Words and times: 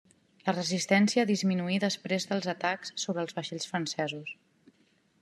La 0.45 0.53
resistència 0.53 1.25
disminuí 1.31 1.77
després 1.83 2.25
dels 2.31 2.49
atacs 2.55 2.95
sobre 3.05 3.23
els 3.25 3.39
vaixells 3.41 3.71
francesos. 3.73 4.33